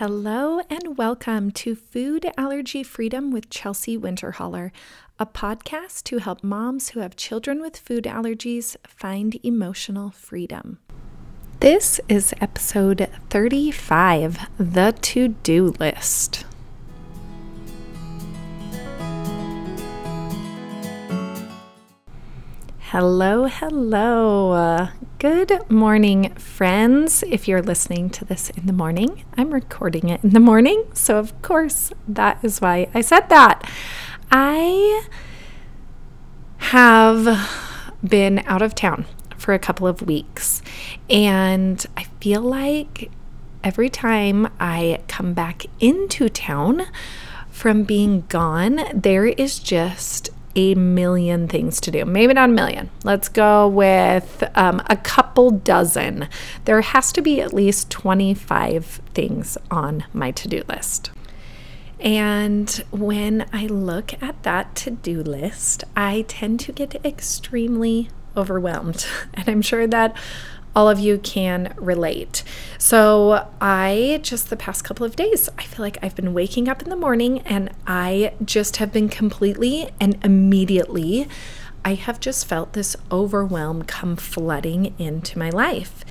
[0.00, 4.70] Hello and welcome to Food Allergy Freedom with Chelsea Winterholler,
[5.18, 10.78] a podcast to help moms who have children with food allergies find emotional freedom.
[11.58, 16.46] This is episode 35 The To Do List.
[22.92, 24.88] Hello, hello.
[25.20, 27.22] Good morning, friends.
[27.28, 30.86] If you're listening to this in the morning, I'm recording it in the morning.
[30.92, 33.62] So, of course, that is why I said that.
[34.32, 35.06] I
[36.56, 37.48] have
[38.02, 39.06] been out of town
[39.38, 40.60] for a couple of weeks,
[41.08, 43.12] and I feel like
[43.62, 46.86] every time I come back into town
[47.50, 52.04] from being gone, there is just a million things to do.
[52.04, 52.90] Maybe not a million.
[53.04, 56.28] Let's go with um, a couple dozen.
[56.64, 61.10] There has to be at least 25 things on my to do list.
[62.00, 69.06] And when I look at that to do list, I tend to get extremely overwhelmed.
[69.34, 70.16] And I'm sure that
[70.74, 72.42] all of you can relate.
[72.78, 76.82] So, I just the past couple of days, I feel like I've been waking up
[76.82, 81.28] in the morning and I just have been completely and immediately,
[81.84, 86.04] I have just felt this overwhelm come flooding into my life.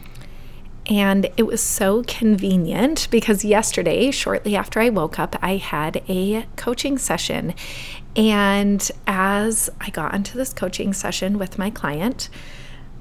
[0.90, 6.48] And it was so convenient because yesterday, shortly after I woke up, I had a
[6.56, 7.54] coaching session.
[8.16, 12.30] And as I got into this coaching session with my client,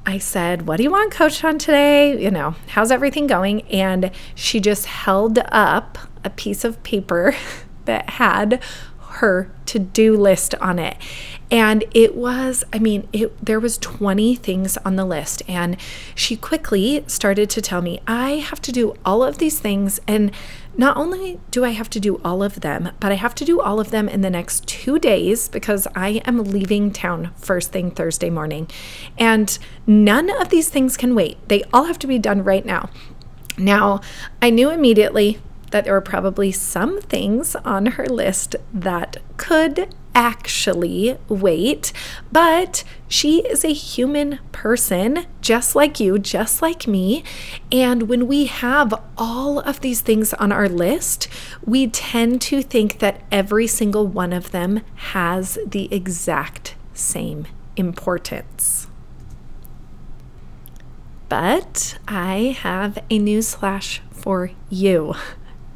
[0.09, 2.19] I said, What do you want coached on today?
[2.19, 3.61] You know, how's everything going?
[3.69, 7.37] And she just held up a piece of paper
[7.85, 8.63] that had
[9.19, 10.97] her to-do list on it.
[11.51, 15.77] And it was, I mean, it there was 20 things on the list and
[16.15, 20.31] she quickly started to tell me I have to do all of these things and
[20.77, 23.61] not only do I have to do all of them, but I have to do
[23.61, 27.91] all of them in the next 2 days because I am leaving town first thing
[27.91, 28.69] Thursday morning.
[29.19, 31.37] And none of these things can wait.
[31.49, 32.91] They all have to be done right now.
[33.57, 34.01] Now,
[34.41, 35.41] I knew immediately
[35.71, 41.93] that there were probably some things on her list that could actually wait,
[42.33, 47.23] but she is a human person, just like you, just like me.
[47.71, 51.29] And when we have all of these things on our list,
[51.65, 57.47] we tend to think that every single one of them has the exact same
[57.77, 58.89] importance.
[61.29, 65.15] But I have a newsflash for you.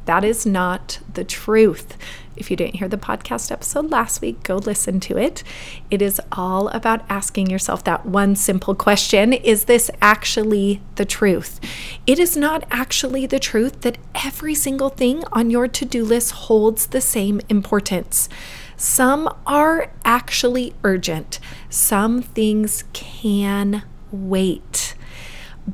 [0.05, 1.97] That is not the truth.
[2.35, 5.43] If you didn't hear the podcast episode last week, go listen to it.
[5.91, 11.59] It is all about asking yourself that one simple question Is this actually the truth?
[12.07, 16.31] It is not actually the truth that every single thing on your to do list
[16.31, 18.29] holds the same importance.
[18.75, 24.95] Some are actually urgent, some things can wait,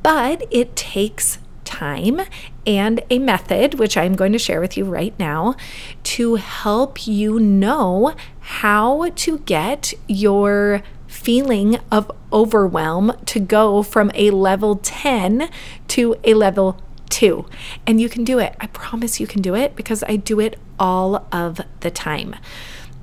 [0.04, 1.40] but it takes
[1.70, 2.22] time
[2.66, 5.56] and a method, which I'm going to share with you right now,
[6.04, 14.32] to help you know how to get your feeling of overwhelm to go from a
[14.32, 15.50] level 10
[15.88, 17.46] to a level two.
[17.86, 18.56] And you can do it.
[18.60, 22.36] I promise you can do it because I do it all of the time.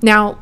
[0.01, 0.39] Now,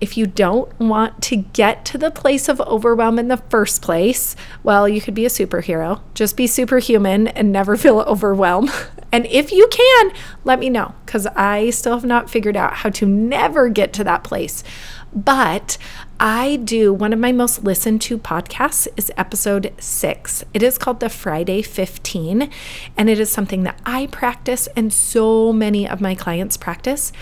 [0.00, 4.36] if you don't want to get to the place of overwhelm in the first place,
[4.62, 6.00] well, you could be a superhero.
[6.14, 8.70] Just be superhuman and never feel overwhelmed.
[9.12, 10.10] And if you can,
[10.42, 14.02] let me know because I still have not figured out how to never get to
[14.02, 14.64] that place.
[15.14, 15.78] But
[16.18, 20.42] I do one of my most listened to podcasts is episode six.
[20.52, 22.50] It is called the Friday 15,
[22.96, 27.12] and it is something that I practice and so many of my clients practice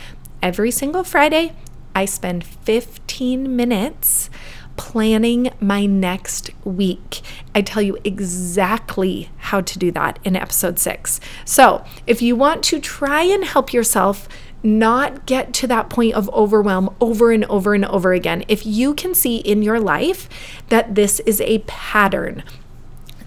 [0.42, 1.52] every single Friday
[1.94, 4.30] I spend 15 minutes
[4.76, 7.20] planning my next week.
[7.54, 11.20] I tell you exactly how to do that in episode six.
[11.44, 14.28] So, if you want to try and help yourself
[14.62, 18.94] not get to that point of overwhelm over and over and over again, if you
[18.94, 20.28] can see in your life
[20.68, 22.42] that this is a pattern,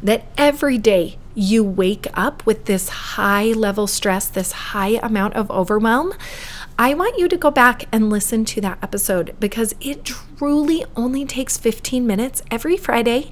[0.02, 5.52] that every day you wake up with this high level stress, this high amount of
[5.52, 6.14] overwhelm,
[6.78, 11.24] I want you to go back and listen to that episode because it truly only
[11.24, 13.32] takes 15 minutes every Friday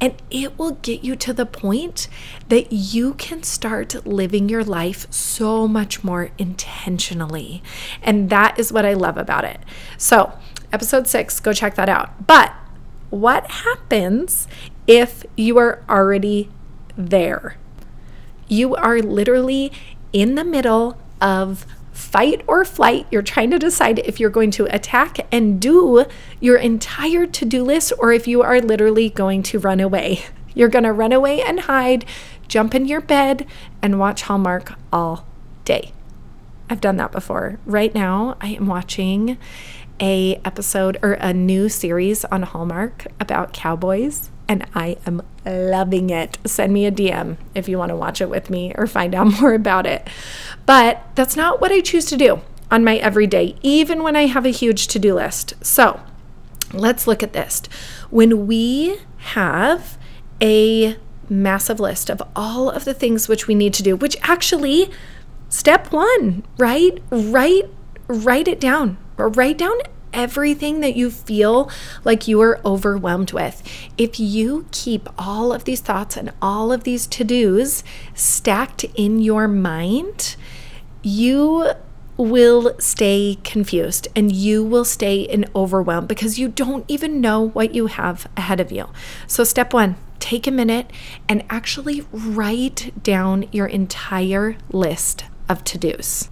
[0.00, 2.08] and it will get you to the point
[2.48, 7.62] that you can start living your life so much more intentionally.
[8.02, 9.60] And that is what I love about it.
[9.96, 10.32] So,
[10.72, 12.26] episode six, go check that out.
[12.26, 12.52] But
[13.10, 14.48] what happens
[14.88, 16.50] if you are already
[16.96, 17.56] there?
[18.48, 19.70] You are literally
[20.12, 23.06] in the middle of fight or flight.
[23.10, 26.04] You're trying to decide if you're going to attack and do
[26.40, 30.24] your entire to do list or if you are literally going to run away.
[30.54, 32.04] You're going to run away and hide,
[32.46, 33.46] jump in your bed,
[33.80, 35.26] and watch Hallmark all
[35.64, 35.92] day.
[36.68, 37.58] I've done that before.
[37.64, 39.38] Right now, I am watching
[39.98, 46.36] a episode or a new series on Hallmark about cowboys and I am loving it.
[46.44, 49.26] Send me a DM if you want to watch it with me or find out
[49.40, 50.06] more about it.
[50.66, 54.44] But that's not what I choose to do on my everyday, even when I have
[54.44, 55.54] a huge to do list.
[55.64, 56.00] So
[56.74, 57.62] let's look at this.
[58.10, 59.96] When we have
[60.42, 60.98] a
[61.30, 64.90] massive list of all of the things which we need to do, which actually,
[65.48, 66.98] step one, right?
[67.10, 67.70] Write,
[68.06, 69.78] write it down or write down
[70.12, 71.70] everything that you feel
[72.04, 73.62] like you are overwhelmed with.
[73.96, 77.82] If you keep all of these thoughts and all of these to dos
[78.14, 80.36] stacked in your mind,
[81.02, 81.72] you
[82.16, 87.74] will stay confused and you will stay in overwhelm because you don't even know what
[87.74, 88.88] you have ahead of you.
[89.26, 90.90] So, step one, take a minute
[91.28, 96.28] and actually write down your entire list of to dos.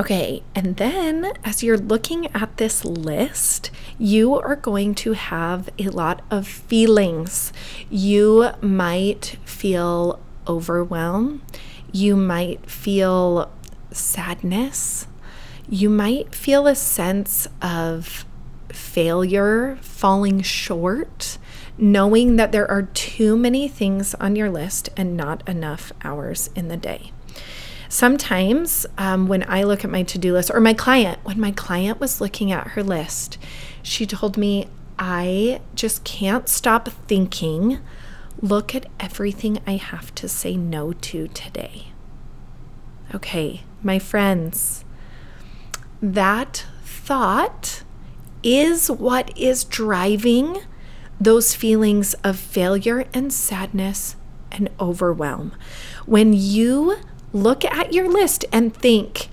[0.00, 5.88] Okay, and then as you're looking at this list, you are going to have a
[5.88, 7.52] lot of feelings.
[7.90, 11.40] You might feel overwhelmed.
[11.90, 13.50] You might feel
[13.90, 15.08] sadness.
[15.68, 18.24] You might feel a sense of
[18.68, 21.38] failure, falling short,
[21.76, 26.68] knowing that there are too many things on your list and not enough hours in
[26.68, 27.10] the day.
[27.88, 31.52] Sometimes um, when I look at my to do list, or my client, when my
[31.52, 33.38] client was looking at her list,
[33.82, 34.68] she told me,
[34.98, 37.78] I just can't stop thinking,
[38.42, 41.92] look at everything I have to say no to today.
[43.14, 44.84] Okay, my friends,
[46.02, 47.84] that thought
[48.42, 50.58] is what is driving
[51.20, 54.16] those feelings of failure and sadness
[54.52, 55.54] and overwhelm.
[56.06, 56.96] When you
[57.42, 59.28] look at your list and think,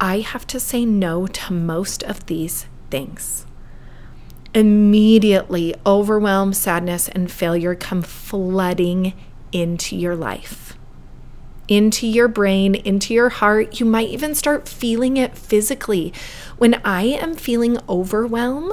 [0.00, 3.46] I have to say no to most of these things.
[4.54, 9.14] Immediately, overwhelm, sadness, and failure come flooding
[9.50, 10.76] into your life,
[11.66, 13.80] into your brain, into your heart.
[13.80, 16.12] You might even start feeling it physically.
[16.58, 18.72] When I am feeling overwhelm,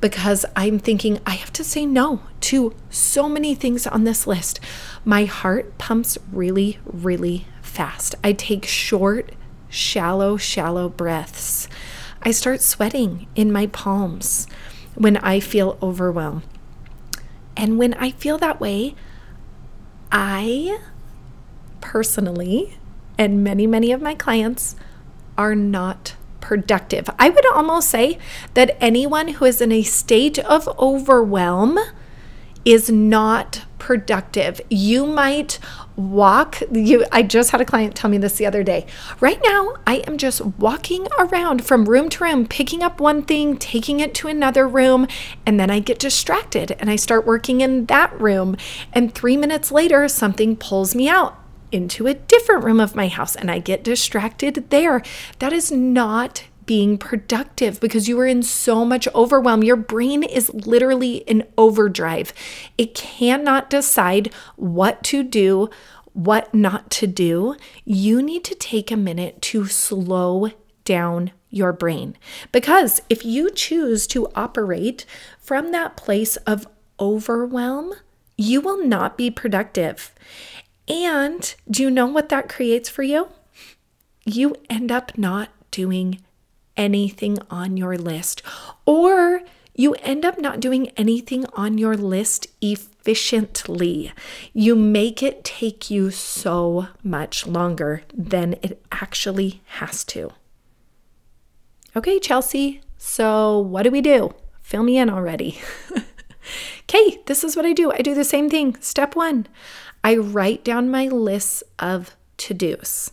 [0.00, 4.60] because I'm thinking I have to say no to so many things on this list.
[5.04, 8.14] My heart pumps really, really fast.
[8.24, 9.32] I take short,
[9.68, 11.68] shallow, shallow breaths.
[12.22, 14.46] I start sweating in my palms
[14.94, 16.42] when I feel overwhelmed.
[17.56, 18.94] And when I feel that way,
[20.10, 20.78] I
[21.80, 22.78] personally,
[23.18, 24.76] and many, many of my clients,
[25.38, 27.08] are not productive.
[27.18, 28.18] I would almost say
[28.54, 31.78] that anyone who is in a state of overwhelm
[32.64, 34.60] is not productive.
[34.68, 35.58] You might
[35.96, 38.86] walk you I just had a client tell me this the other day.
[39.20, 43.56] Right now, I am just walking around from room to room, picking up one thing,
[43.56, 45.06] taking it to another room,
[45.44, 48.56] and then I get distracted and I start working in that room
[48.92, 51.38] and 3 minutes later something pulls me out
[51.72, 55.02] into a different room of my house and I get distracted there.
[55.38, 59.62] That is not being productive because you are in so much overwhelm.
[59.62, 62.32] Your brain is literally in overdrive.
[62.76, 65.70] It cannot decide what to do,
[66.12, 67.56] what not to do.
[67.84, 70.50] You need to take a minute to slow
[70.84, 72.16] down your brain.
[72.52, 75.06] Because if you choose to operate
[75.38, 76.66] from that place of
[76.98, 77.94] overwhelm,
[78.36, 80.14] you will not be productive.
[80.88, 83.28] And do you know what that creates for you?
[84.24, 86.20] You end up not doing
[86.76, 88.42] anything on your list,
[88.84, 89.42] or
[89.74, 94.12] you end up not doing anything on your list efficiently.
[94.52, 100.30] You make it take you so much longer than it actually has to.
[101.94, 104.34] Okay, Chelsea, so what do we do?
[104.60, 105.60] Fill me in already.
[106.82, 107.92] okay, this is what I do.
[107.92, 108.76] I do the same thing.
[108.80, 109.46] Step one
[110.02, 113.10] I write down my lists of to dos.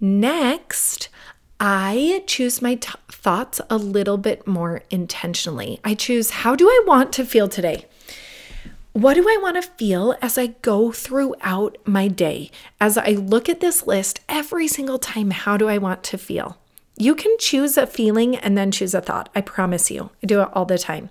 [0.00, 1.08] Next,
[1.58, 5.80] I choose my t- thoughts a little bit more intentionally.
[5.82, 7.86] I choose how do I want to feel today?
[8.92, 12.50] What do I want to feel as I go throughout my day?
[12.80, 16.58] As I look at this list every single time, how do I want to feel?
[16.98, 19.28] You can choose a feeling and then choose a thought.
[19.34, 20.10] I promise you.
[20.22, 21.10] I do it all the time.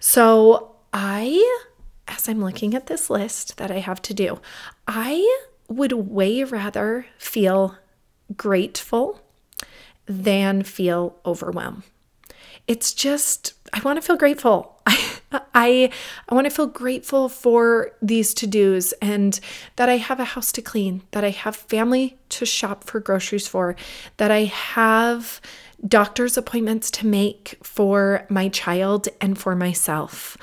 [0.00, 1.62] So, I,
[2.08, 4.40] as I'm looking at this list that I have to do,
[4.88, 7.76] I would way rather feel
[8.36, 9.23] grateful
[10.06, 11.82] than feel overwhelmed.
[12.66, 14.80] It's just, I want to feel grateful.
[14.86, 15.10] I,
[15.54, 15.90] I,
[16.28, 19.38] I want to feel grateful for these to dos and
[19.76, 23.46] that I have a house to clean, that I have family to shop for groceries
[23.46, 23.76] for,
[24.16, 25.40] that I have
[25.86, 30.36] doctor's appointments to make for my child and for myself.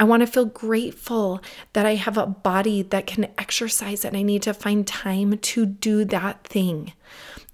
[0.00, 1.42] I want to feel grateful
[1.74, 5.66] that I have a body that can exercise and I need to find time to
[5.66, 6.92] do that thing.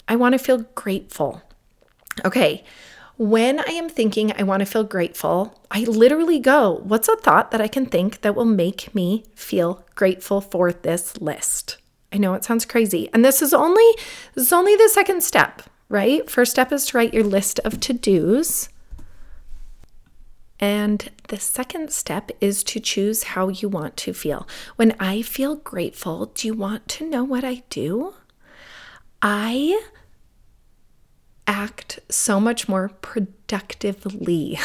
[0.07, 1.43] I want to feel grateful.
[2.25, 2.65] Okay,
[3.17, 7.51] when I am thinking I want to feel grateful, I literally go, What's a thought
[7.51, 11.79] that I can think that will make me feel grateful for this list?
[12.13, 13.09] I know it sounds crazy.
[13.13, 13.87] And this is only
[14.35, 16.29] this is only the second step, right?
[16.29, 18.69] First step is to write your list of to-dos.
[20.61, 24.47] And the second step is to choose how you want to feel.
[24.77, 28.15] When I feel grateful, do you want to know what I do?
[29.21, 29.81] I
[31.47, 34.59] act so much more productively.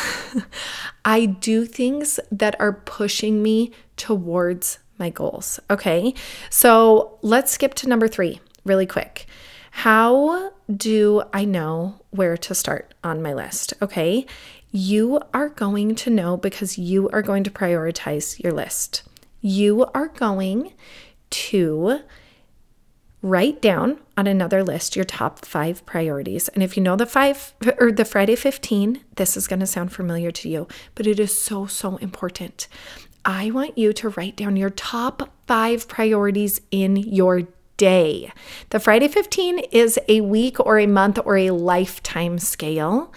[1.06, 5.60] I do things that are pushing me towards my goals.
[5.70, 6.14] Okay.
[6.50, 9.26] So let's skip to number three really quick.
[9.72, 13.74] How do I know where to start on my list?
[13.82, 14.26] Okay.
[14.72, 19.04] You are going to know because you are going to prioritize your list.
[19.40, 20.74] You are going
[21.30, 22.00] to
[23.28, 26.48] write down on another list your top five priorities.
[26.50, 29.92] And if you know the five or the Friday 15, this is going to sound
[29.92, 32.68] familiar to you, but it is so, so important.
[33.26, 37.44] I want you to write down your top five priorities in your
[37.78, 38.32] day.
[38.70, 43.14] The Friday 15 is a week or a month or a lifetime scale.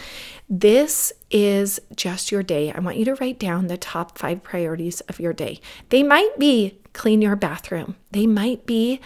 [0.49, 2.73] This is just your day.
[2.73, 5.61] I want you to write down the top five priorities of your day.
[5.89, 9.01] They might be clean your bathroom, they might be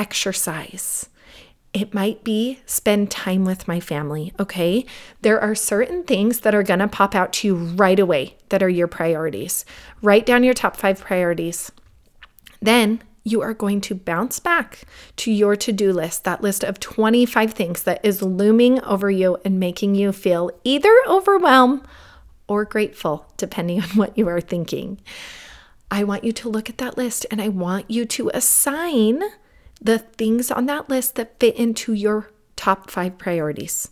[0.00, 1.08] exercise.
[1.72, 4.84] It might be spend time with my family, okay?
[5.20, 8.68] There are certain things that are gonna pop out to you right away that are
[8.68, 9.64] your priorities.
[10.02, 11.70] Write down your top five priorities.
[12.60, 14.84] Then you are going to bounce back
[15.16, 19.36] to your to do list, that list of 25 things that is looming over you
[19.44, 21.82] and making you feel either overwhelmed
[22.48, 24.98] or grateful, depending on what you are thinking.
[25.90, 29.22] I want you to look at that list and I want you to assign
[29.80, 33.88] the things on that list that fit into your top 5 priorities.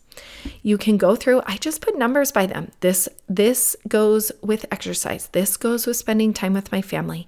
[0.63, 2.73] You can go through, I just put numbers by them.
[2.81, 5.29] This this goes with exercise.
[5.29, 7.27] This goes with spending time with my family.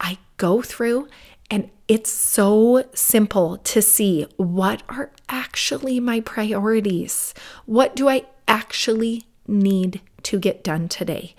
[0.00, 1.08] I go through
[1.50, 7.34] and it's so simple to see what are actually my priorities.
[7.66, 11.34] What do I actually need to get done today?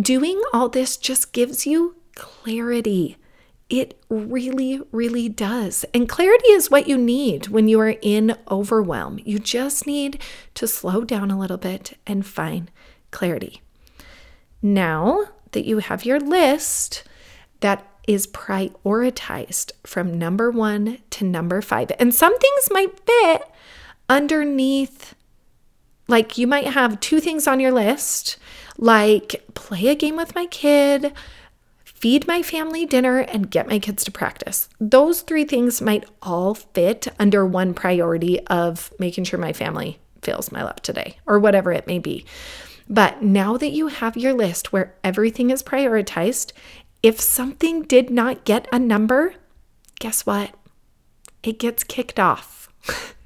[0.00, 3.16] Doing all this just gives you clarity.
[3.70, 5.84] It really, really does.
[5.92, 9.20] And clarity is what you need when you are in overwhelm.
[9.24, 10.22] You just need
[10.54, 12.70] to slow down a little bit and find
[13.10, 13.60] clarity.
[14.62, 17.04] Now that you have your list
[17.60, 23.42] that is prioritized from number one to number five, and some things might fit
[24.08, 25.14] underneath,
[26.08, 28.38] like you might have two things on your list,
[28.78, 31.12] like play a game with my kid
[32.00, 34.68] feed my family dinner, and get my kids to practice.
[34.80, 40.52] Those three things might all fit under one priority of making sure my family feels
[40.52, 42.24] my love today, or whatever it may be.
[42.88, 46.52] But now that you have your list where everything is prioritized,
[47.02, 49.34] if something did not get a number,
[50.00, 50.54] guess what?
[51.42, 52.68] It gets kicked off.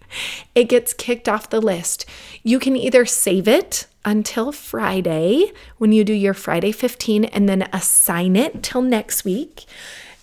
[0.54, 2.06] it gets kicked off the list.
[2.42, 7.68] You can either save it until Friday when you do your Friday 15 and then
[7.72, 9.64] assign it till next week.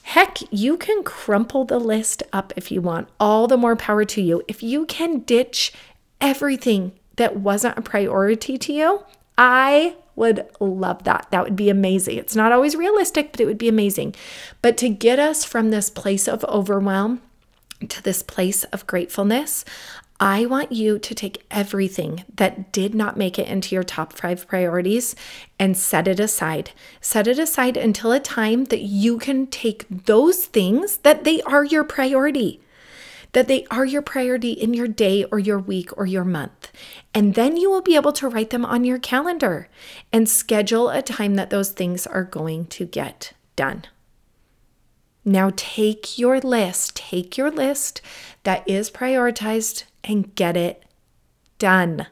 [0.03, 3.09] Heck, you can crumple the list up if you want.
[3.19, 4.41] All the more power to you.
[4.47, 5.71] If you can ditch
[6.19, 9.03] everything that wasn't a priority to you,
[9.37, 11.27] I would love that.
[11.31, 12.17] That would be amazing.
[12.17, 14.15] It's not always realistic, but it would be amazing.
[14.61, 17.21] But to get us from this place of overwhelm
[17.87, 19.63] to this place of gratefulness,
[20.19, 24.47] I want you to take everything that did not make it into your top five
[24.49, 25.15] priorities
[25.57, 26.71] and set it aside.
[26.99, 31.63] Set it aside until a time that you can take those things that they are
[31.63, 32.59] your priority,
[33.31, 36.69] that they are your priority in your day or your week or your month.
[37.13, 39.69] And then you will be able to write them on your calendar
[40.11, 43.85] and schedule a time that those things are going to get done.
[45.23, 48.01] Now take your list, take your list
[48.43, 50.83] that is prioritized and get it
[51.57, 52.07] done.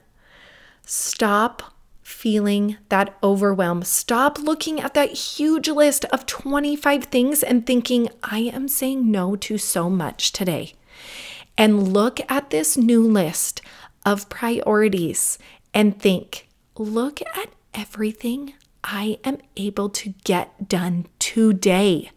[0.84, 3.84] Stop feeling that overwhelm.
[3.84, 9.36] Stop looking at that huge list of 25 things and thinking, I am saying no
[9.36, 10.74] to so much today.
[11.58, 13.62] And look at this new list
[14.06, 15.38] of priorities
[15.74, 18.54] and think, look at everything
[18.84, 22.12] I am able to get done today.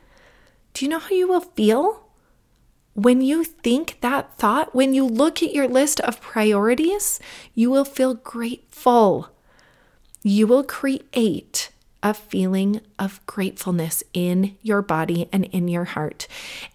[0.73, 2.07] Do you know how you will feel?
[3.03, 7.21] When you think that thought, when you look at your list of priorities,
[7.55, 9.31] you will feel grateful
[10.23, 11.71] you will create
[12.03, 16.27] a feeling of gratefulness in your body and in your heart.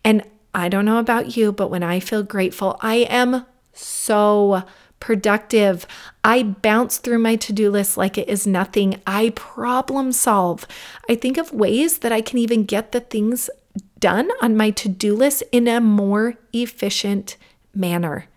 [0.04, 4.64] And I don't know about you, but when I feel grateful, I am so
[5.00, 5.86] productive.
[6.24, 9.02] I bounce through my to do list like it is nothing.
[9.06, 10.66] I problem solve.
[11.10, 13.50] I think of ways that I can even get the things
[14.00, 17.38] done on my to do list in a more efficient
[17.74, 18.28] manner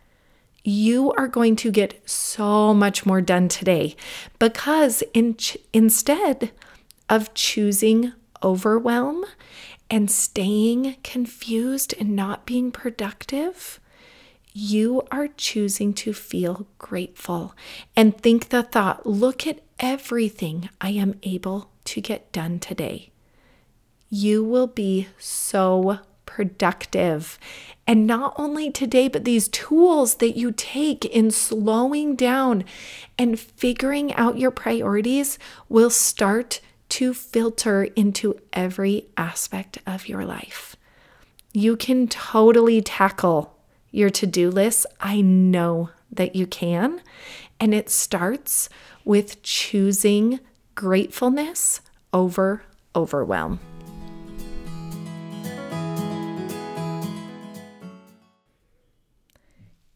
[0.64, 3.96] you are going to get so much more done today
[4.38, 6.52] because in ch- instead
[7.08, 8.12] of choosing
[8.42, 9.24] overwhelm
[9.90, 13.80] and staying confused and not being productive,
[14.52, 17.54] you are choosing to feel grateful
[17.96, 23.10] and think the thought, look at everything I am able to get done today.
[24.10, 27.38] You will be so productive.
[27.86, 32.64] And not only today, but these tools that you take in slowing down
[33.18, 35.38] and figuring out your priorities
[35.68, 36.60] will start
[36.90, 40.76] to filter into every aspect of your life.
[41.52, 43.58] You can totally tackle
[43.90, 44.86] your to do list.
[45.00, 47.00] I know that you can.
[47.58, 48.68] And it starts
[49.04, 50.40] with choosing
[50.74, 51.80] gratefulness
[52.12, 52.62] over
[52.94, 53.60] overwhelm.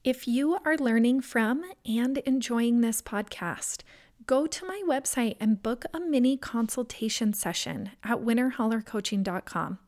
[0.04, 3.82] If you are learning from and enjoying this podcast,
[4.26, 9.78] go to my website and book a mini consultation session at winterhollercoaching.com.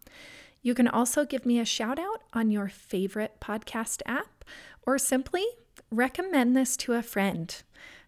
[0.63, 4.45] You can also give me a shout out on your favorite podcast app
[4.87, 5.45] or simply
[5.91, 7.61] recommend this to a friend.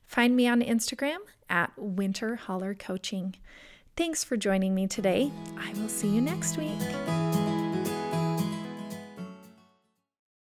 [0.05, 1.19] Find me on Instagram
[1.51, 3.35] at Winter Holler Coaching.
[3.97, 5.33] Thanks for joining me today.
[5.59, 7.16] I will see you next week.